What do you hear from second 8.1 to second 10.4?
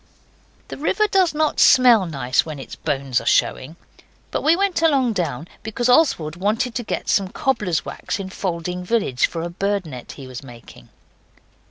in Falding village for a bird net he